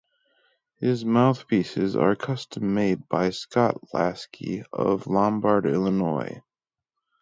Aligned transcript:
His 0.79 1.05
mouthpieces 1.05 1.95
are 1.95 2.15
custom-made 2.15 3.07
by 3.07 3.29
Scott 3.29 3.79
Laskey, 3.93 4.63
of 4.73 5.05
Lombard, 5.05 5.67
Illinois. 5.67 6.41